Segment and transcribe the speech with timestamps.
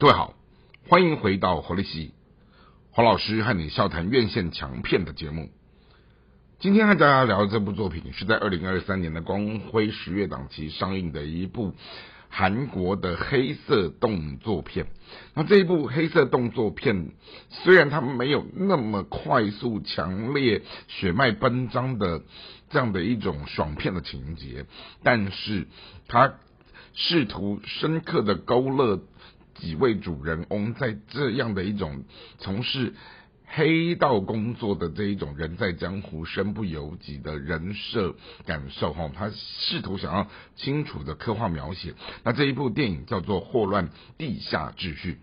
[0.00, 0.32] 各位好，
[0.88, 2.14] 欢迎回到活力西，
[2.90, 5.50] 黄老师和你笑谈院线强片的节目。
[6.58, 11.74] 今天和大家聊的这部作品是在二零二三年的光辉十月档期上映的一部
[12.30, 14.86] 韩国的黑色动作片。
[15.34, 17.10] 那这一部黑色动作片，
[17.50, 22.22] 虽然它没有那么快速、强烈、血脉奔张的
[22.70, 24.64] 这样的一种爽片的情节，
[25.02, 25.66] 但是
[26.08, 26.36] 它
[26.94, 29.02] 试图深刻的勾勒。
[29.60, 32.02] 几位主人翁在这样的一种
[32.38, 32.94] 从事
[33.52, 38.14] 黑道工作的这一种人在江湖身不由己的人设
[38.46, 41.94] 感受哈，他试图想要清楚的刻画描写。
[42.22, 45.14] 那这一部电影叫做《霍乱地下秩序》，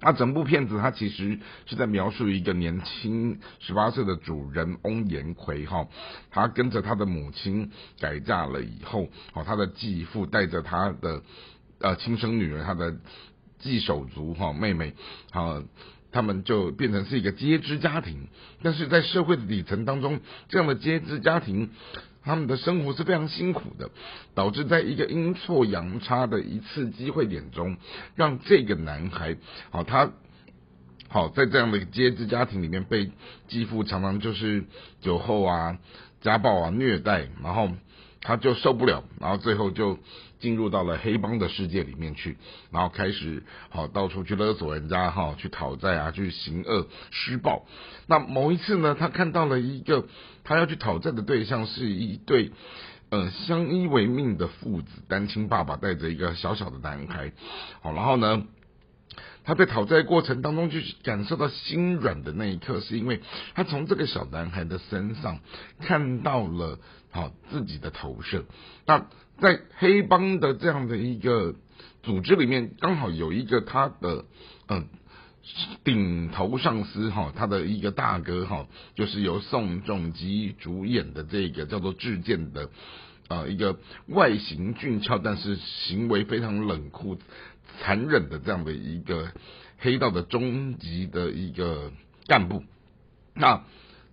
[0.00, 5.86] 那整部片子它其实是在描述一个年轻十八岁的主人翁严奎哈，
[6.30, 11.22] 他跟着他的母亲改嫁了以后，哦，他的继父带着他的
[11.78, 12.96] 呃亲生女儿，他的。
[13.60, 14.94] 继手足哈妹妹，
[15.30, 15.62] 啊，
[16.10, 18.28] 他们就变成是一个接枝家庭，
[18.62, 21.70] 但是在社会的底层当中，这样的接枝家庭，
[22.22, 23.90] 他们的生活是非常辛苦的，
[24.34, 27.76] 导致在一个阴错阳差的一次机会点中，
[28.16, 29.36] 让这个男孩，
[29.70, 30.10] 好他，
[31.08, 33.10] 好在这样的一个接枝家庭里面被
[33.48, 34.64] 继父常常就是
[35.00, 35.78] 酒后啊、
[36.20, 37.70] 家暴啊、虐待，然后。
[38.22, 39.98] 他就受不了，然后最后就
[40.40, 42.36] 进入到了黑帮的世界里面去，
[42.70, 47.66] 然后开始好到处去勒索人家哈，去讨债啊，去行恶施暴。
[48.06, 50.06] 那某一次呢，他看到了一个
[50.44, 52.52] 他要去讨债的对象是一对
[53.10, 57.32] 呃相依为命的父子，单亲爸爸带着一个小小的男孩，
[57.80, 58.44] 好，然后呢。
[59.44, 63.20] 他在讨债过程当中，就是感受到心软的那一刻，是因为
[63.54, 65.40] 他从这个小男孩的身上
[65.80, 66.78] 看到了
[67.10, 68.44] 好自己的投射。
[68.86, 69.06] 那
[69.40, 71.54] 在黑帮的这样的一个
[72.02, 74.24] 组织里面，刚好有一个他的
[74.68, 74.86] 嗯
[75.82, 82.68] 顶头上司哈，他的一个大哥哈，就是由宋仲基主演的这个叫做智剑的
[83.30, 87.16] 啊一个外形俊俏，但是行为非常冷酷。
[87.80, 89.30] 残忍的这样的一个
[89.78, 91.92] 黑道的终极的一个
[92.26, 92.64] 干部，
[93.32, 93.64] 那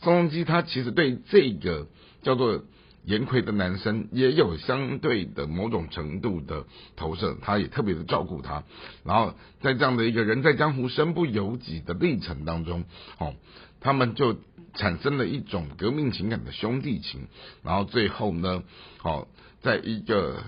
[0.00, 1.86] 宋仲基他其实对这个
[2.22, 2.64] 叫做
[3.04, 6.64] 严奎的男生也有相对的某种程度的
[6.96, 8.64] 投射，他也特别的照顾他，
[9.04, 12.84] 然后在这样的一个人在江湖身不由己的历程当中，
[13.18, 13.34] 哦，
[13.80, 14.36] 他们就
[14.74, 17.28] 产生了一种革命情感的兄弟情，
[17.62, 18.62] 然后最后呢，
[18.98, 19.28] 好，
[19.62, 20.42] 在一个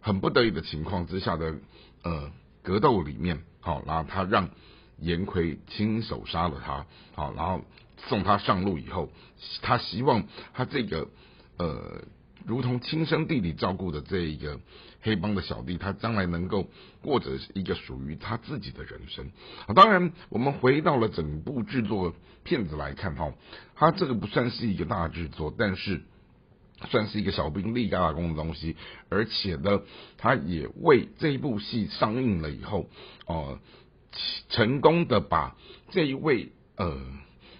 [0.00, 1.54] 很不得已的情况之下的。
[2.04, 2.32] 呃，
[2.64, 4.48] 格斗里面，好，然后他让
[4.98, 7.64] 严奎亲手杀了他，好，然后
[8.08, 9.08] 送他上路以后，
[9.60, 11.06] 他希望他这个
[11.58, 12.02] 呃，
[12.46, 14.60] 如同亲生弟弟照顾的这一个
[15.00, 16.68] 黑帮的小弟，他将来能够
[17.00, 19.30] 过着一个属于他自己的人生。
[19.66, 22.14] 啊，当然，我们回到了整部制作
[22.44, 23.32] 片子来看，哈，
[23.74, 26.02] 他这个不算是一个大制作，但是。
[26.90, 28.74] 算是一个小兵立大功的东西，
[29.08, 29.82] 而且呢，
[30.18, 32.88] 他也为这一部戏上映了以后，
[33.24, 33.60] 哦，
[34.48, 35.56] 成功的把
[35.92, 37.00] 这一位呃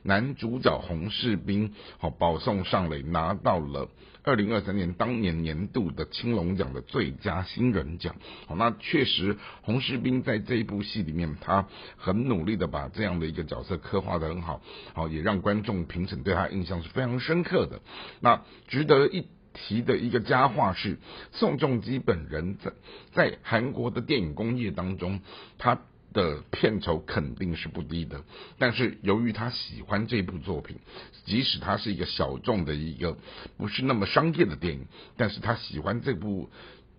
[0.03, 3.89] 男主角洪士兵好保送上垒，拿到了。
[4.25, 8.15] 二零二三年当年年度的青龙奖的最佳新人奖，
[8.47, 14.63] 好，那确实洪士斌在这一部戏里面，他很努力的把这样的一个角色刻画的很好，
[14.95, 17.81] 好，也让观众评审对他印象是非常深刻的。
[18.21, 20.99] 那值得一提的一个佳话是，
[21.33, 22.73] 宋仲基本人在
[23.13, 25.21] 在韩国的电影工业当中，
[25.59, 25.81] 他。
[26.13, 28.23] 的片酬肯定是不低的，
[28.59, 30.79] 但是由于他喜欢这部作品，
[31.25, 33.17] 即使他是一个小众的一个
[33.57, 34.87] 不是那么商业的电影，
[35.17, 36.51] 但是他喜欢这部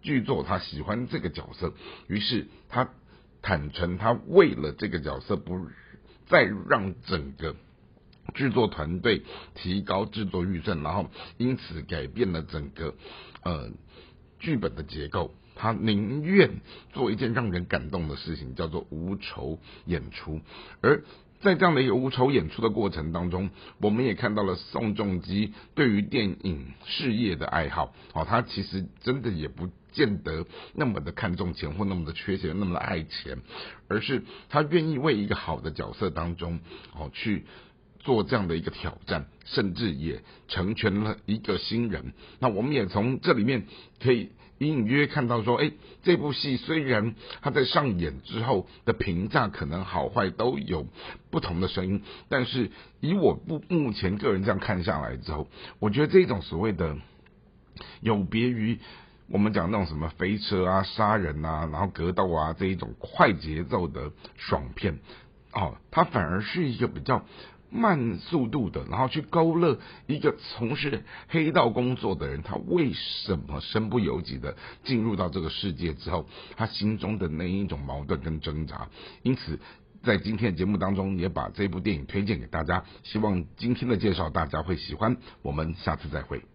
[0.01, 1.74] 剧作，他喜欢这个角色，
[2.07, 2.90] 于是他
[3.41, 5.68] 坦诚，他为了这个角色不
[6.28, 7.56] 再让整个
[8.34, 12.95] 制作团队提高制作预算，然后因此改变了整个
[13.44, 13.69] 呃
[14.40, 15.34] 剧本的结构。
[15.55, 16.61] 他宁愿
[16.94, 20.41] 做一件让人感动的事情，叫做无酬演出。
[20.81, 21.03] 而
[21.41, 27.94] 在这样的一个无酬演出的过程当中，我们也看到了宋仲基对于电影事业的爱好。
[28.13, 33.39] 哦，他其实真的也不见得那么的看重钱或那么的缺钱，那么的爱钱，
[33.89, 36.61] 而是他愿意为一个好的角色当中，
[36.97, 37.45] 哦去
[38.03, 42.13] 做这样的一个挑战，甚至也成全了一个新人。
[42.39, 43.65] 那我们也从这里面
[44.01, 44.29] 可以。
[44.59, 45.71] 隐隐约看到说，哎，
[46.03, 50.88] 这部戏虽然它在上演之后的评价可能好坏都有
[51.31, 52.71] 不同的声音，但是
[53.01, 55.49] 以我不目前个人这样看下来之后，
[55.79, 56.95] 我觉得这种所谓的
[57.99, 58.79] 有别于
[59.27, 64.99] 我们讲那种什么飞车啊、杀人啊，然后格斗啊这一种快节奏的爽片，
[65.51, 67.25] 哦，它反而是一个比较
[67.73, 78.87] 慢速度的，然后去勾勒一个从事黑道工作的人，他为什么身不由己的进入到这个世界之后，他心中的那一种矛盾跟挣扎。
[79.23, 79.59] 因此，
[80.03, 85.17] 在今天的节目当中，也把这部电影推荐给大家，希望今天的介绍大家会喜欢。
[85.41, 86.52] 我们下次再会。